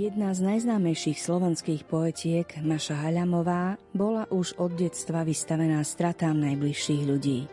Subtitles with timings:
[0.00, 7.44] Jedna z najznámejších slovenských poetiek, Maša Haľamová, bola už od detstva vystavená stratám najbližších ľudí.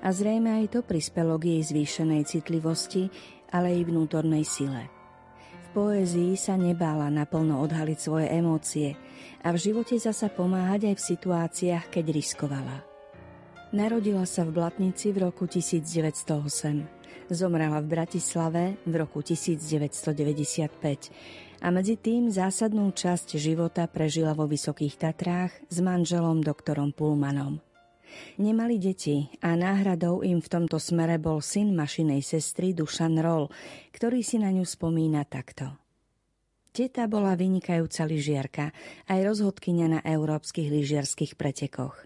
[0.00, 3.12] A zrejme aj to prispelo k jej zvýšenej citlivosti,
[3.52, 4.88] ale i vnútornej sile.
[5.68, 8.96] V poézii sa nebála naplno odhaliť svoje emócie
[9.44, 12.88] a v živote zasa pomáhať aj v situáciách, keď riskovala.
[13.76, 17.01] Narodila sa v Blatnici v roku 1908.
[17.32, 25.00] Zomrela v Bratislave v roku 1995 a medzi tým zásadnú časť života prežila vo Vysokých
[25.00, 27.64] Tatrách s manželom doktorom Pulmanom.
[28.36, 33.48] Nemali deti a náhradou im v tomto smere bol syn mašinej sestry Dušan Roll,
[33.96, 35.72] ktorý si na ňu spomína takto.
[36.72, 38.76] Teta bola vynikajúca lyžiarka,
[39.08, 41.96] aj rozhodkynia na európskych lyžiarských pretekoch.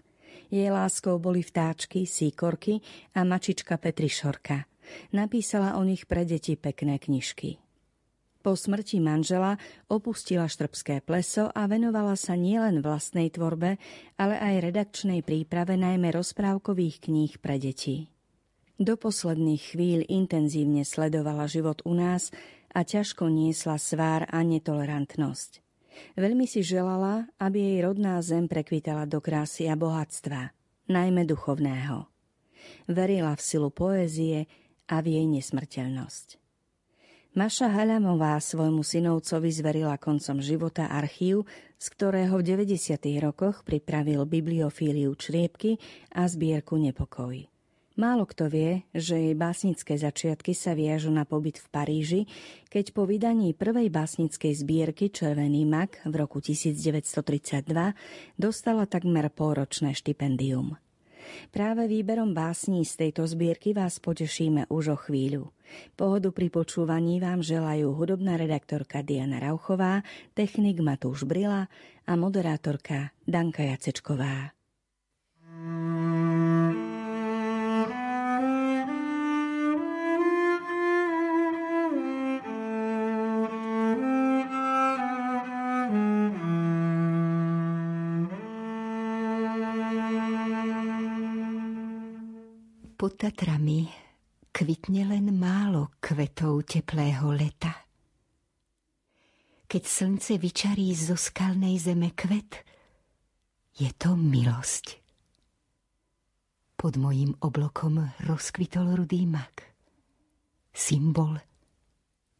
[0.47, 2.79] Jej láskou boli vtáčky, síkorky
[3.11, 4.76] a mačička Petrišorka.
[5.11, 7.59] Napísala o nich pre deti pekné knižky.
[8.47, 9.59] Po smrti manžela
[9.91, 13.75] opustila Štrbské pleso a venovala sa nielen vlastnej tvorbe,
[14.15, 18.07] ale aj redakčnej príprave najmä rozprávkových kníh pre deti.
[18.77, 22.31] Do posledných chvíľ intenzívne sledovala život u nás
[22.71, 25.65] a ťažko niesla svár a netolerantnosť.
[26.13, 30.53] Veľmi si želala, aby jej rodná zem prekvitala do krásy a bohatstva,
[30.87, 32.05] najmä duchovného.
[32.85, 34.45] Verila v silu poézie
[34.87, 36.39] a v jej nesmrteľnosť.
[37.37, 41.45] Maša Haľamová svojmu synovcovi zverila koncom života archív,
[41.77, 42.97] z ktorého v 90.
[43.21, 45.77] rokoch pripravil bibliofíliu čriepky
[46.17, 47.45] a zbierku Nepokoj.
[47.97, 52.21] Málo kto vie, že jej básnické začiatky sa viažu na pobyt v Paríži,
[52.69, 57.65] keď po vydaní prvej básnickej zbierky Červený mak v roku 1932
[58.37, 60.77] dostala takmer polročné štipendium.
[61.51, 65.51] Práve výberom básní z tejto zbierky vás potešíme už o chvíľu.
[65.99, 71.67] Pohodu pri počúvaní vám želajú hudobná redaktorka Diana Rauchová, technik Matúš Brila
[72.07, 74.55] a moderátorka Danka Jacečková.
[93.17, 93.89] Tatrami
[94.53, 97.73] kvitne len málo kvetov teplého leta.
[99.65, 102.61] Keď slnce vyčarí zo skalnej zeme kvet,
[103.73, 105.01] je to milosť.
[106.77, 109.65] Pod mojím oblokom rozkvitol rudý mak,
[110.69, 111.41] symbol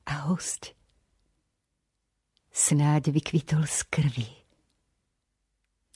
[0.06, 0.78] a host.
[2.54, 4.30] Snáď vykvitol z krvi,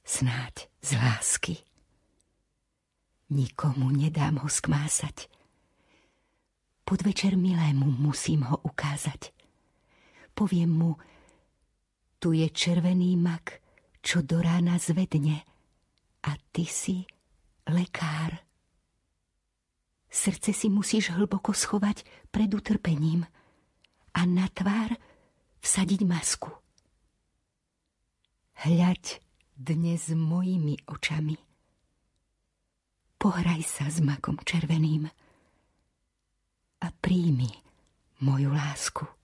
[0.01, 1.70] snáď z lásky.
[3.31, 5.31] Nikomu nedám ho skmásať.
[6.83, 9.31] Podvečer milému musím ho ukázať.
[10.35, 10.91] Poviem mu,
[12.19, 13.63] tu je červený mak,
[14.03, 15.47] čo do rána zvedne
[16.27, 17.07] a ty si
[17.71, 18.43] lekár.
[20.11, 22.03] Srdce si musíš hlboko schovať
[22.35, 23.23] pred utrpením
[24.11, 24.91] a na tvár
[25.63, 26.51] vsadiť masku.
[28.59, 29.23] Hľaď
[29.55, 31.39] dnes mojimi očami–
[33.21, 35.05] pohraj sa s makom červeným
[36.81, 37.53] a príjmi
[38.25, 39.20] moju lásku.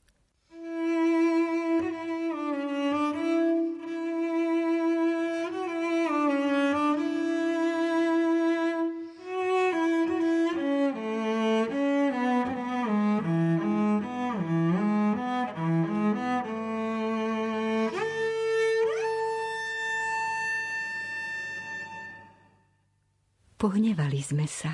[23.58, 24.70] Pohnevali sme sa,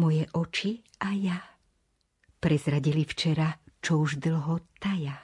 [0.00, 1.36] moje oči a ja.
[2.40, 5.20] Prezradili včera, čo už dlho taja.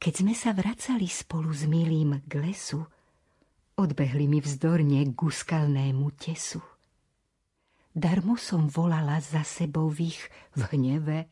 [0.00, 2.80] Keď sme sa vracali spolu s milým k lesu,
[3.76, 6.64] odbehli mi vzdorne k úskalnému tesu.
[7.92, 10.24] Darmo som volala za sebou ich
[10.56, 11.28] v hneve,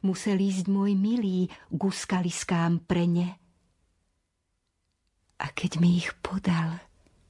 [0.00, 3.28] musel ísť môj milý k úskaliskám pre ne.
[5.36, 6.80] A keď mi ich podal,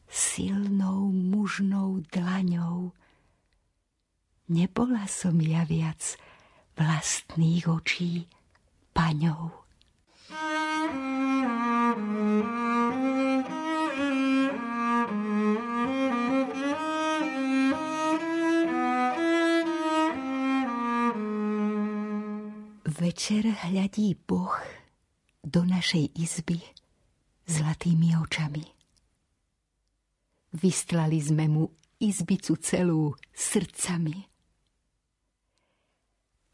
[0.09, 2.93] silnou mužnou dlaňou.
[4.49, 6.15] Nebola som ja viac
[6.79, 8.31] vlastných očí
[8.95, 9.51] paňou.
[22.97, 24.57] Večer hľadí Boh
[25.43, 26.59] do našej izby
[27.47, 28.76] zlatými očami.
[30.57, 31.69] Vystlali sme mu
[32.01, 34.25] izbicu celú srdcami.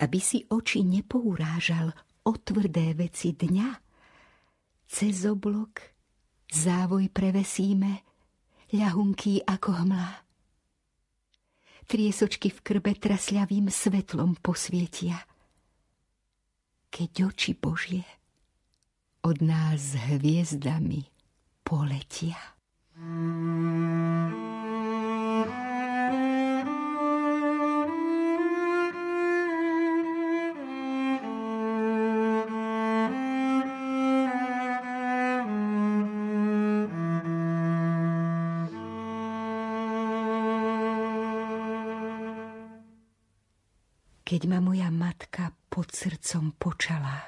[0.02, 1.94] Aby si oči nepourážal
[2.26, 3.92] o tvrdé veci dňa,
[4.92, 5.80] Cez oblok
[6.52, 8.04] závoj prevesíme,
[8.76, 10.12] ľahunký ako hmla.
[11.88, 15.16] Triesočky v krbe trasľavým svetlom posvietia.
[16.92, 18.04] Keď oči Božie
[19.24, 21.08] od nás hviezdami
[21.64, 22.36] poletia.
[23.00, 23.91] Mm.
[44.32, 47.20] Keď ma moja matka pod srdcom počala,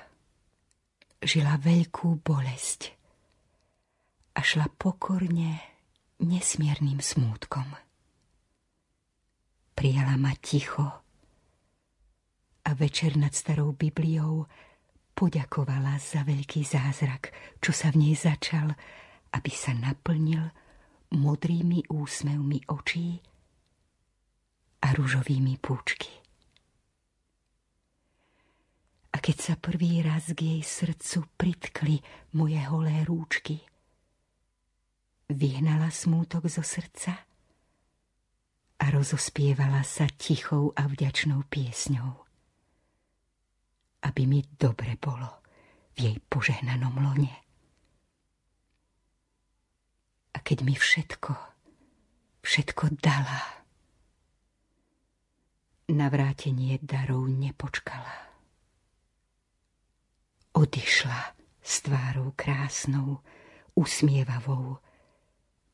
[1.21, 2.97] žila veľkú bolesť
[4.33, 5.61] a šla pokorne
[6.25, 7.77] nesmiernym smútkom.
[9.77, 11.05] Prijala ma ticho
[12.65, 14.49] a večer nad starou Bibliou
[15.12, 18.73] poďakovala za veľký zázrak, čo sa v nej začal,
[19.37, 20.41] aby sa naplnil
[21.12, 23.21] modrými úsmevmi očí
[24.81, 26.24] a rúžovými púčky.
[29.14, 31.96] A keď sa prvý raz k jej srdcu pritkli
[32.34, 33.62] moje holé rúčky,
[35.31, 37.14] vyhnala smútok zo srdca
[38.75, 42.11] a rozospievala sa tichou a vďačnou piesňou.
[44.02, 45.46] Aby mi dobre bolo
[45.94, 47.34] v jej požehnanom lone.
[50.34, 51.32] A keď mi všetko,
[52.43, 53.62] všetko dala,
[55.87, 58.33] navrátenie darov nepočkala
[60.55, 63.19] odišla s tvárou krásnou,
[63.75, 64.79] usmievavou,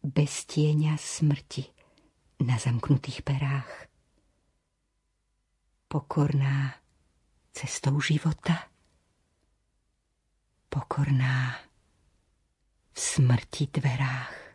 [0.02, 1.68] bez tieňa smrti
[2.40, 3.92] na zamknutých perách.
[5.88, 6.80] Pokorná
[7.52, 8.72] cestou života,
[10.68, 11.60] pokorná
[12.92, 14.49] v smrti dverách.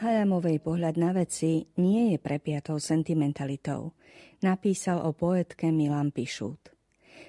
[0.00, 3.92] Hajamovej pohľad na veci nie je prepiatou sentimentalitou.
[4.40, 6.72] Napísal o poetke Milan Pišút.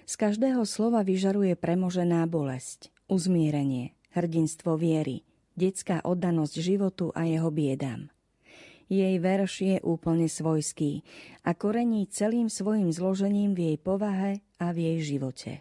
[0.08, 5.28] Z každého slova vyžaruje premožená bolesť, uzmírenie, hrdinstvo viery,
[5.60, 8.08] detská oddanosť životu a jeho biedám.
[8.88, 11.04] Jej verš je úplne svojský
[11.44, 15.60] a korení celým svojim zložením v jej povahe a v jej živote.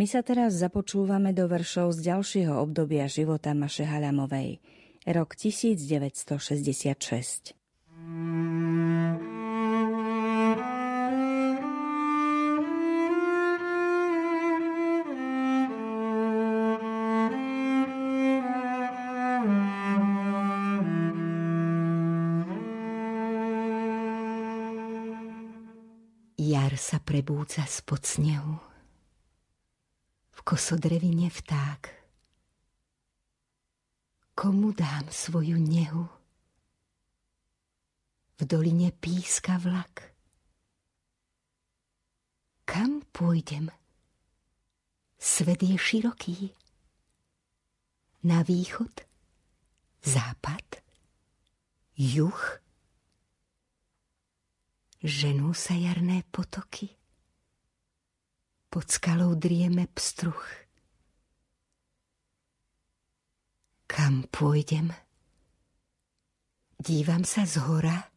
[0.00, 4.56] My sa teraz započúvame do veršov z ďalšieho obdobia života Maše Halamovej–
[5.04, 7.54] rok 1966.
[26.36, 28.58] Jar sa prebúca spod snehu.
[30.30, 31.91] V kosodrevine vták
[34.42, 36.08] komu dám svoju nehu?
[38.40, 40.10] V doline píska vlak.
[42.66, 43.70] Kam pôjdem?
[45.14, 46.50] Svet je široký.
[48.26, 48.90] Na východ,
[50.02, 50.82] západ,
[51.94, 52.42] juh.
[55.06, 56.90] Ženú sa jarné potoky.
[58.66, 60.61] Pod skalou drieme pstruh.
[63.92, 64.88] Kam pôjdem?
[66.80, 68.08] Dívam sa z hora,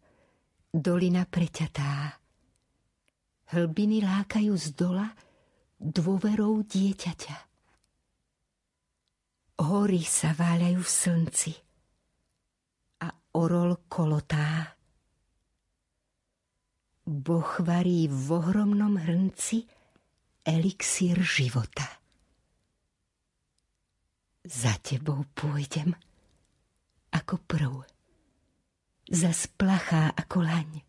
[0.72, 2.15] dolina preťatá.
[3.51, 5.12] Hlbiny lákajú z dola
[5.75, 7.38] dôverou dieťaťa.
[9.67, 11.53] Hory sa váľajú v slnci
[13.03, 14.79] a orol kolotá.
[17.03, 19.67] Boh varí v ohromnom hrnci
[20.48, 22.05] elixír života.
[24.46, 25.98] Za tebou pôjdem
[27.10, 27.82] ako prv.
[29.10, 30.86] Zasplachá ako laň.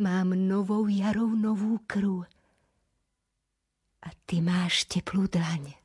[0.00, 2.24] Mám novou jarou novú krv.
[4.00, 5.76] A ty máš teplú dlaň.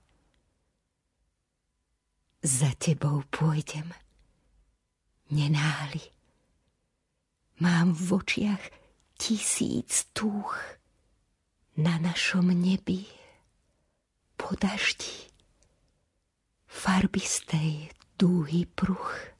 [2.39, 3.91] Za tebou pôjdem.
[5.27, 6.07] Nenáli.
[7.59, 8.63] Mám v očiach
[9.19, 10.55] tisíc túch
[11.75, 13.03] na našom nebi
[14.39, 15.30] po daždi
[16.71, 19.30] farbistej dúhy pruch.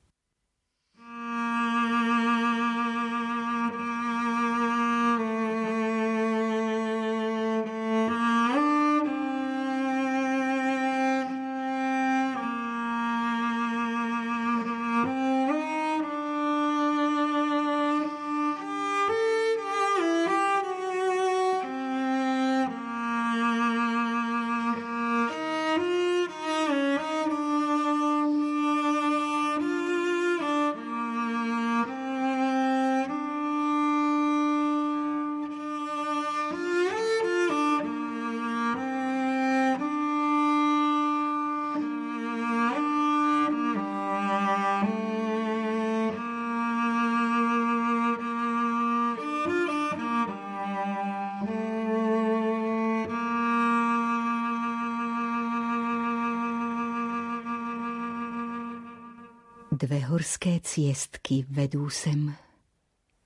[59.82, 62.30] Dve horské ciestky vedú sem,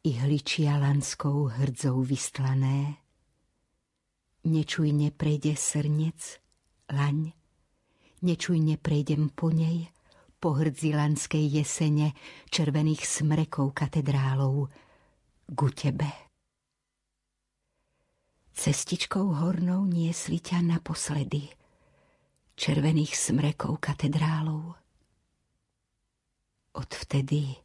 [0.08, 3.04] ihličia lanskou hrdzou vystlané.
[4.48, 6.40] Nečujne prejde srnec,
[6.96, 7.36] laň,
[8.24, 9.92] nečujne prejdem po nej,
[10.40, 12.16] po hrdzi lanskej jesene
[12.48, 14.72] červených smrekov katedrálov,
[15.60, 16.08] ku tebe.
[18.56, 21.52] Cestičkou hornou niesli ťa naposledy,
[22.56, 24.85] červených smrekov katedrálov
[26.76, 27.56] Odvtedy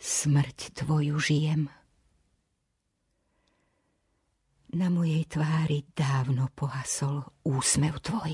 [0.00, 1.68] smrť tvoju žijem.
[4.72, 8.32] Na mojej tvári dávno pohasol úsmev tvoj.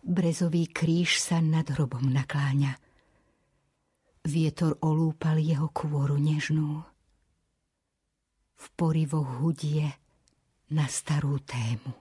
[0.00, 2.80] Brezový kríž sa nad hrobom nakláňa.
[4.24, 6.80] Vietor olúpal jeho kôru nežnú.
[8.56, 9.84] V porivoch hudie
[10.72, 11.92] na starú tému.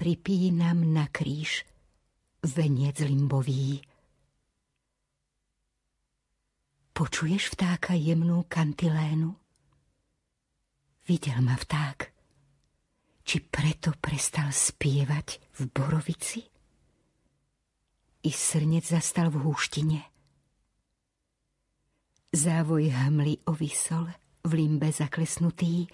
[0.00, 1.68] Pripínam na kríž
[2.42, 3.78] veniec limbový.
[6.92, 9.32] Počuješ vtáka jemnú kantilénu?
[11.08, 12.12] Videl ma vták.
[13.22, 16.42] Či preto prestal spievať v borovici?
[18.22, 20.00] I srnec zastal v húštine.
[22.34, 24.10] Závoj hmly ovysol,
[24.42, 25.86] v limbe zaklesnutý,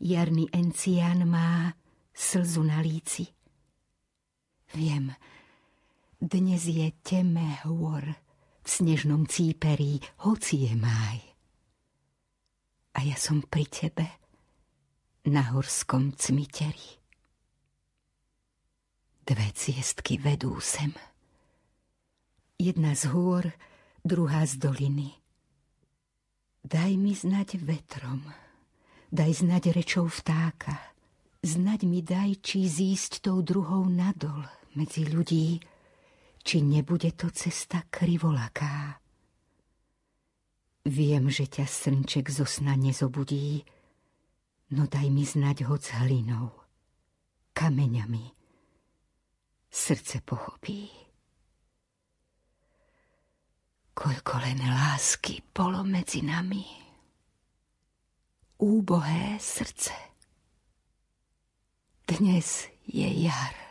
[0.00, 1.72] jarný encián má
[2.12, 3.30] slzu na líci.
[4.74, 5.12] Viem,
[6.18, 11.22] Dnes je temé hôr, v snežnom cíperí, hoci je máj.
[12.98, 14.02] A ja som pri tebe,
[15.30, 16.98] na horskom cmiteri.
[19.22, 20.90] Dve ciestky vedú sem.
[22.58, 23.54] Jedna z hôr,
[24.02, 25.14] druhá z doliny.
[26.66, 28.26] Daj mi znať vetrom,
[29.14, 30.82] daj znať rečou vtáka,
[31.46, 34.42] znať mi daj, či zísť tou druhou nadol
[34.74, 35.62] medzi ľudí,
[36.48, 38.96] či nebude to cesta krivolaká.
[40.88, 43.60] Viem, že ťa srnček zo sna nezobudí,
[44.72, 46.48] no daj mi znať hoc hlinou,
[47.52, 48.32] kameňami.
[49.68, 50.88] Srdce pochopí.
[53.92, 56.64] Koľko len lásky bolo medzi nami.
[58.56, 59.92] Úbohé srdce.
[62.08, 63.67] Dnes je jar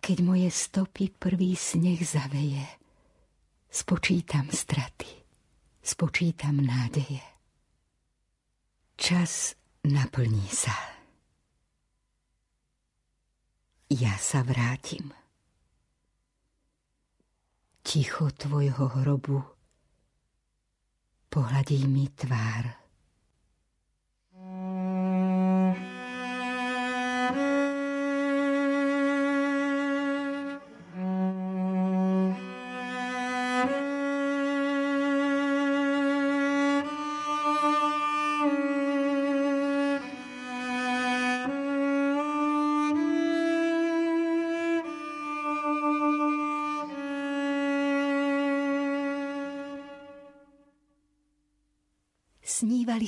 [0.00, 2.64] keď moje stopy prvý sneh zaveje.
[3.70, 5.12] Spočítam straty,
[5.78, 7.22] spočítam nádeje.
[8.98, 9.54] Čas
[9.86, 10.74] naplní sa.
[13.92, 15.12] Ja sa vrátim.
[17.84, 19.60] Ticho tvojho hrobu
[21.30, 22.79] pohľadí mi tvár.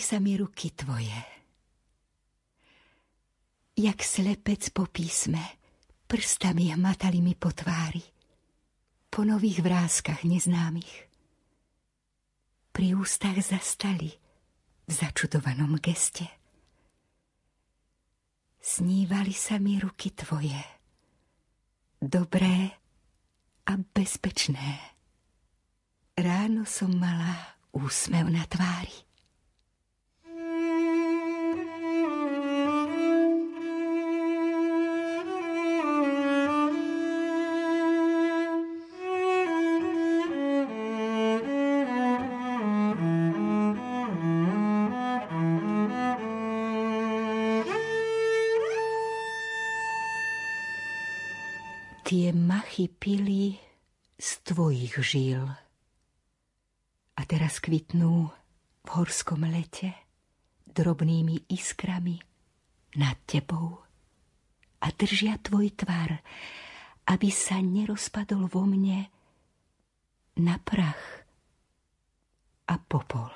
[0.03, 1.15] Sa mi ruky tvoje.
[3.79, 5.41] Jak slepec po písme,
[6.11, 8.03] prstami hmatali mi po tvári,
[9.09, 11.09] po nových vrázkach neznámych.
[12.75, 14.11] Pri ústach zastali
[14.85, 16.27] v začudovanom geste.
[18.59, 20.59] Snívali sa mi ruky tvoje,
[22.03, 22.75] dobré
[23.67, 24.79] a bezpečné.
[26.19, 29.12] Ráno som mala úsmev na tvári.
[54.93, 55.49] Tvojich žil.
[57.17, 58.29] A teraz kvitnú
[58.85, 59.97] v horskom lete
[60.69, 62.21] drobnými iskrami
[63.01, 63.81] nad tebou
[64.85, 66.21] a držia tvoj tvar,
[67.09, 69.09] aby sa nerozpadol vo mne
[70.37, 71.25] na prach
[72.69, 73.33] a popol.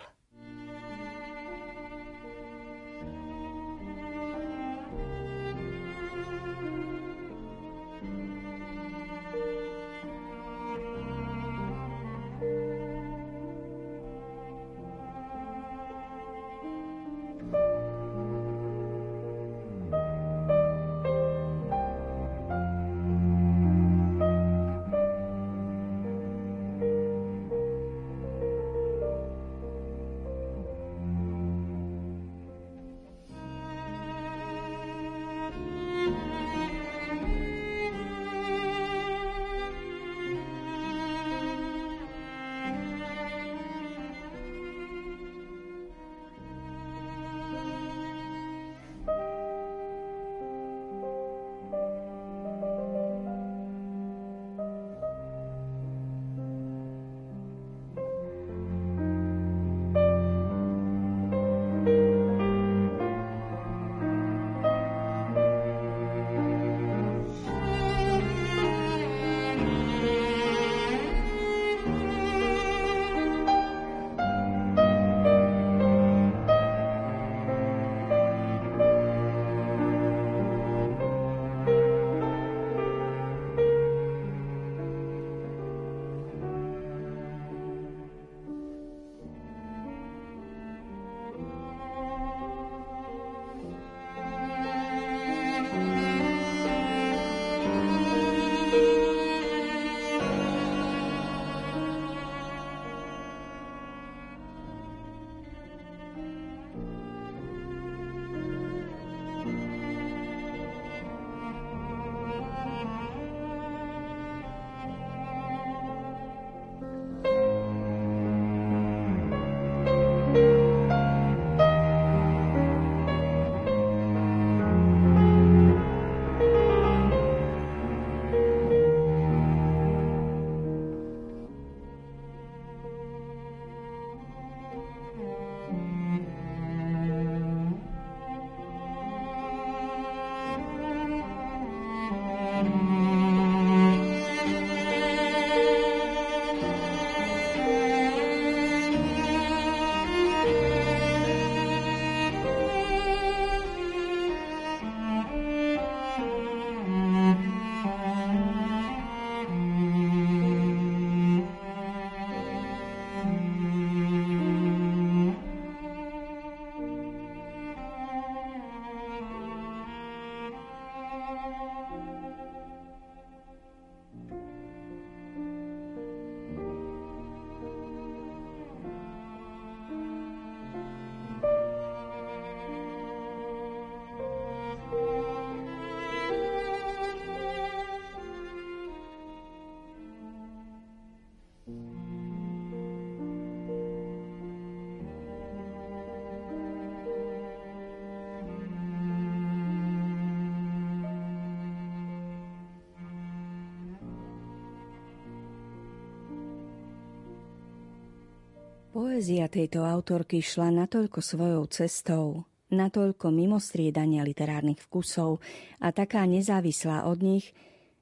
[209.06, 212.42] Poézia tejto autorky šla natoľko svojou cestou,
[212.74, 215.38] natoľko mimo striedania literárnych vkusov
[215.78, 217.54] a taká nezávislá od nich,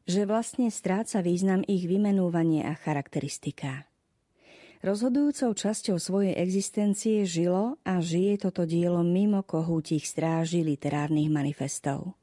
[0.09, 3.85] že vlastne stráca význam ich vymenúvanie a charakteristika.
[4.81, 12.17] Rozhodujúcou časťou svojej existencie žilo a žije toto dielo mimo kohútich stráží literárnych manifestov.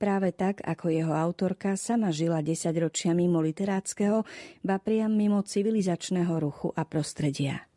[0.00, 4.24] Práve tak, ako jeho autorka sama žila desaťročia mimo literátskeho,
[4.64, 7.68] ba priam mimo civilizačného ruchu a prostredia.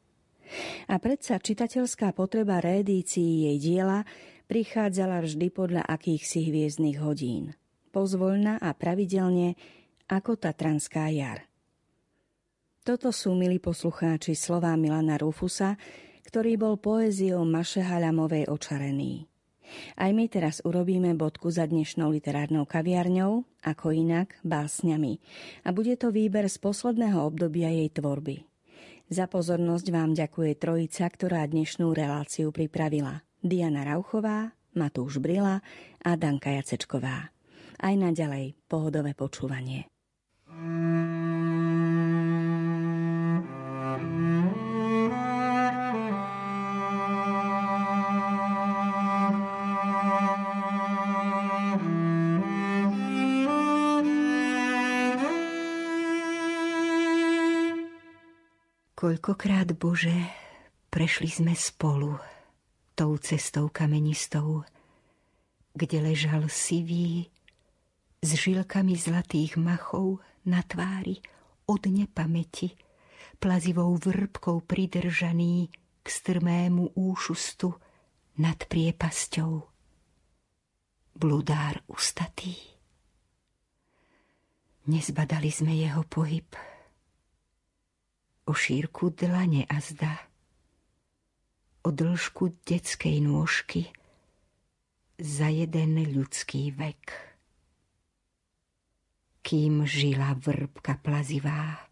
[0.91, 4.05] A predsa čitateľská potreba reedícií jej diela
[4.45, 7.57] prichádzala vždy podľa akýchsi hviezdnych hodín.
[7.89, 9.57] Pozvoľna a pravidelne
[10.05, 11.49] ako Tatranská jar.
[12.85, 15.73] Toto sú, milí poslucháči, slová Milana Rufusa,
[16.29, 19.25] ktorý bol poéziou Maše Halamovej očarený.
[19.97, 25.17] Aj my teraz urobíme bodku za dnešnou literárnou kaviarňou, ako inak básňami.
[25.65, 28.45] A bude to výber z posledného obdobia jej tvorby.
[29.05, 33.21] Za pozornosť vám ďakuje trojica, ktorá dnešnú reláciu pripravila.
[33.37, 35.61] Diana Rauchová, Matúš Brila
[36.01, 37.29] a Danka Jacečková.
[37.77, 39.85] Aj naďalej pohodové počúvanie.
[59.05, 60.17] Koľkokrát, Bože,
[60.89, 62.17] prešli sme spolu
[62.97, 64.65] tou cestou kamenistou,
[65.77, 67.29] kde ležal sivý
[68.25, 71.21] s žilkami zlatých machov na tvári
[71.69, 72.73] od nepamäti,
[73.37, 75.69] plazivou vrbkou pridržaný
[76.01, 77.77] k strmému úšustu
[78.41, 79.53] nad priepasťou.
[81.13, 82.57] Bludár ustatý.
[84.89, 86.49] Nezbadali sme jeho pohyb,
[88.45, 90.13] o šírku dlane a zda,
[91.85, 93.89] o dĺžku detskej nôžky
[95.17, 97.13] za jeden ľudský vek.
[99.45, 101.89] Kým žila vrbka plazivá,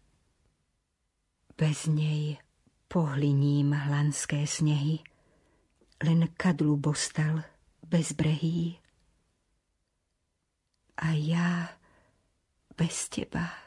[1.54, 2.38] bez nej
[2.90, 5.02] pohliním hlanské snehy,
[6.02, 7.46] len kadlu bostal
[7.86, 8.82] bez brehý.
[10.98, 11.78] A ja
[12.74, 13.63] bez teba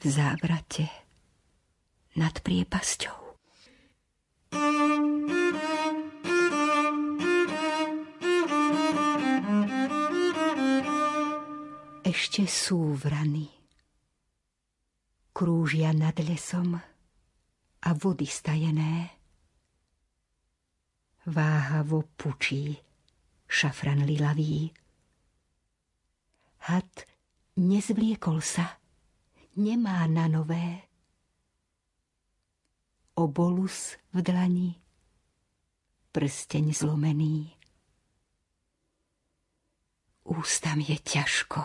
[0.00, 0.88] v zábrate
[2.16, 3.20] nad priepasťou.
[12.00, 13.52] Ešte sú vrany,
[15.36, 16.80] krúžia nad lesom
[17.84, 19.12] a vody stajené.
[21.28, 22.80] Váhavo pučí
[23.44, 24.72] šafran lilavý.
[26.72, 26.88] Had
[27.60, 28.79] nezvliekol sa,
[29.60, 30.88] nemá na nové.
[33.14, 34.70] Obolus v dlani,
[36.16, 37.52] prsteň zlomený.
[40.24, 41.60] Ústam je ťažko,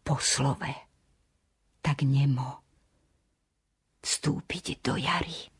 [0.00, 0.72] po slove,
[1.84, 2.64] tak nemo
[4.04, 5.53] vstúpiť do jary.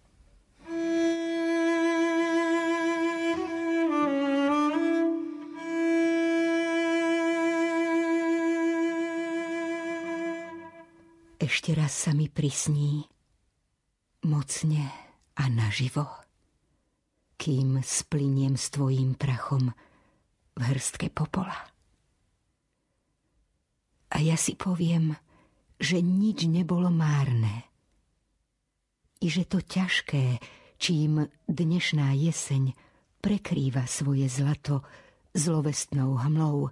[11.34, 13.10] Ešte raz sa mi prisní,
[14.22, 14.86] mocne
[15.34, 16.06] a naživo,
[17.34, 19.74] kým spliniem s tvojím prachom
[20.54, 21.58] v hrstke popola.
[24.14, 25.18] A ja si poviem,
[25.82, 27.66] že nič nebolo márne.
[29.18, 30.38] I že to ťažké,
[30.78, 32.78] čím dnešná jeseň
[33.18, 34.86] prekrýva svoje zlato
[35.34, 36.70] zlovestnou hmlou,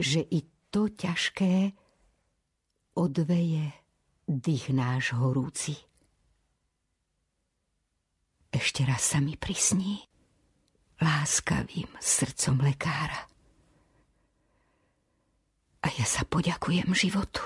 [0.00, 1.83] že i to ťažké
[2.94, 3.74] odveje
[4.24, 5.76] dých náš horúci.
[8.54, 10.06] Ešte raz sa mi prisní
[11.02, 13.26] láskavým srdcom lekára.
[15.84, 17.42] A ja sa poďakujem životu.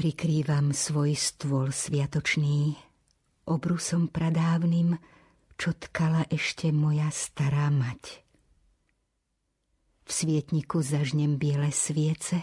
[0.00, 2.72] Prikrývam svoj stôl sviatočný
[3.44, 4.96] obrusom pradávnym,
[5.60, 8.24] čo tkala ešte moja stará mať.
[10.00, 12.40] V svietniku zažnem biele sviece,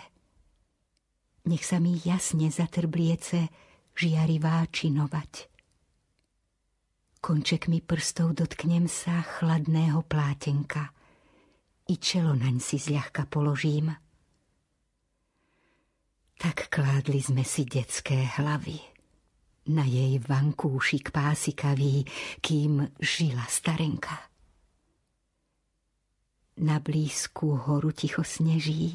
[1.50, 3.50] nech sa mi jasne zatrbliece
[3.98, 5.50] žiarivá činovať.
[7.26, 10.94] Končekmi prstov dotknem sa chladného plátenka
[11.90, 13.98] i čelo naň si zľahka položím–
[16.78, 18.78] kládli sme si detské hlavy
[19.74, 22.06] na jej vankúšik pásikavý,
[22.38, 24.30] kým žila starenka.
[26.62, 28.94] Na blízku horu ticho sneží,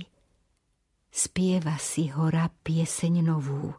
[1.10, 3.74] spieva si hora pieseň novú.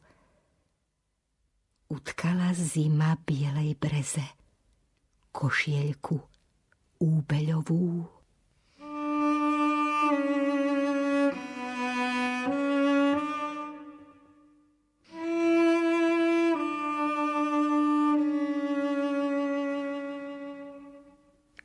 [1.88, 4.28] Utkala zima bielej breze,
[5.32, 6.20] košielku
[7.00, 8.13] úbeľovú.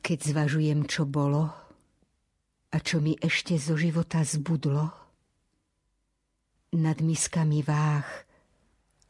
[0.08, 1.52] Keď zvažujem, čo bolo
[2.72, 4.88] a čo mi ešte zo života zbudlo,
[6.80, 8.08] nad miskami váh,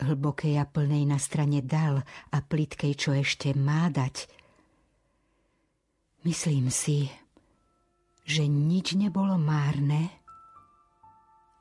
[0.02, 2.02] hlbokej a plnej na strane dal
[2.34, 4.26] a plitkej, čo ešte má dať,
[6.26, 7.06] myslím si,
[8.26, 10.11] že nič nebolo márne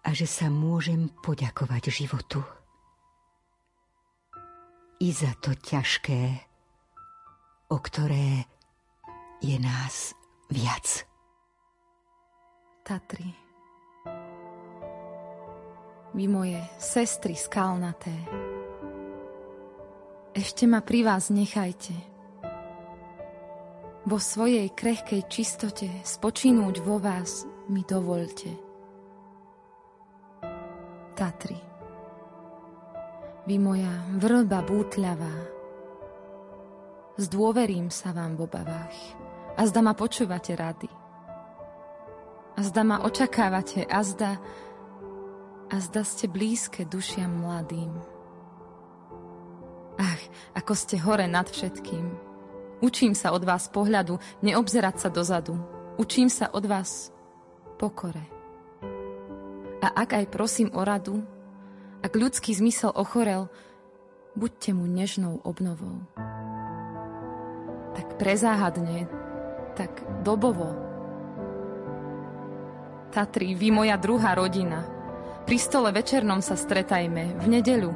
[0.02, 2.41] a že sa môžem poďakovať životu.
[4.97, 6.41] I za to ťažké,
[7.69, 8.57] o ktoré
[9.41, 10.17] je nás
[10.50, 11.06] viac.
[12.82, 13.30] Tatry.
[16.15, 18.15] Vy moje sestry skalnaté.
[20.34, 21.93] Ešte ma pri vás nechajte.
[24.08, 28.56] Vo svojej krehkej čistote spočinúť vo vás mi dovolte.
[31.13, 31.60] Tatry.
[33.45, 35.36] Vy moja vrba bútľavá.
[37.19, 39.27] Zdôverím sa vám v obavách
[39.58, 40.86] a zda ma počúvate rady.
[42.58, 44.38] A zda ma očakávate a zda,
[45.74, 47.89] a zda ste blízke dušiam mladým.
[49.98, 50.22] Ach,
[50.54, 52.06] ako ste hore nad všetkým.
[52.86, 55.58] Učím sa od vás pohľadu, neobzerať sa dozadu.
[55.98, 57.10] Učím sa od vás
[57.82, 58.22] pokore.
[59.82, 61.26] A ak aj prosím o radu,
[62.06, 63.50] ak ľudský zmysel ochorel,
[64.38, 66.06] buďte mu nežnou obnovou.
[67.98, 69.10] Tak prezáhadne
[69.78, 70.74] tak dobovo.
[73.13, 74.82] Tatri, vy moja druhá rodina.
[75.46, 77.94] Pri stole večernom sa stretajme, v nedeľu,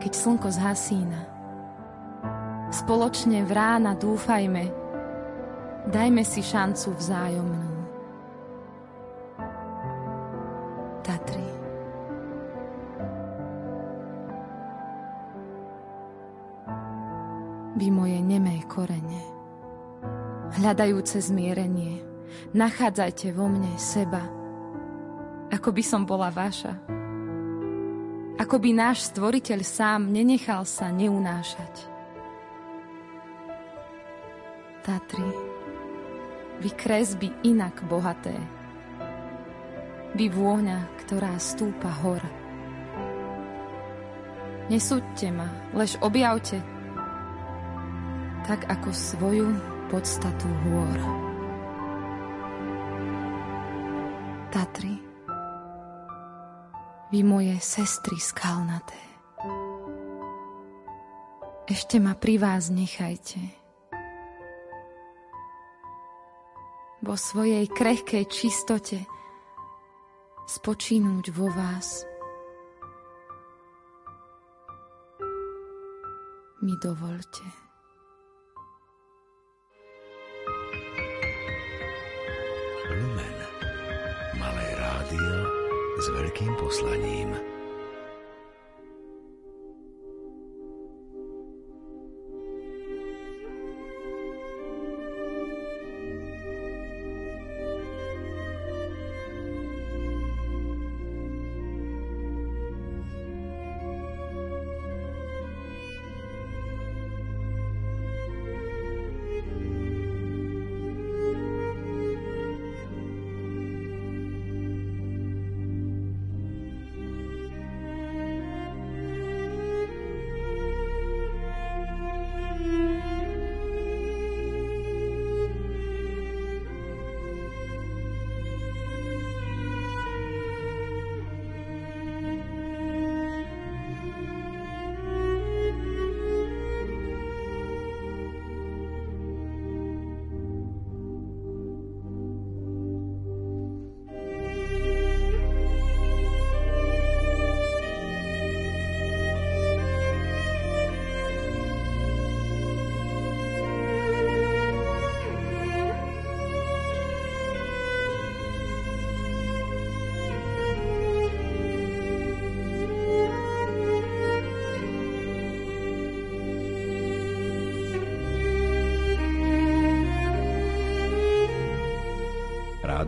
[0.00, 1.20] keď slnko zhasína.
[2.72, 4.64] Spoločne v rána dúfajme,
[5.92, 7.71] dajme si šancu vzájomnú.
[20.62, 22.06] Hľadajúce zmierenie.
[22.54, 24.22] Nachádzajte vo mne seba,
[25.50, 26.78] ako by som bola vaša.
[28.38, 31.90] Ako by náš stvoriteľ sám nenechal sa neunášať.
[34.86, 35.28] Tatry,
[36.62, 38.38] vy kresby inak bohaté.
[40.14, 42.22] Vy vôňa, ktorá stúpa hor.
[44.70, 46.62] Nesúďte ma, lež objavte,
[48.46, 50.98] tak ako svoju podstatu hôr.
[54.48, 54.96] Tatry,
[57.12, 58.96] vy moje sestry skalnaté,
[61.68, 63.36] ešte ma pri vás nechajte.
[67.04, 69.04] Vo svojej krehkej čistote
[70.48, 72.08] spočínúť vo vás
[76.64, 77.61] mi dovolte.
[86.02, 87.51] S veľkým poslaním.